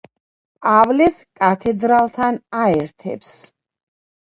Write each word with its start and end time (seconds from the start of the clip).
პავლეს 0.65 1.21
კათედრალთან 1.43 2.43
აერთებს. 2.65 3.41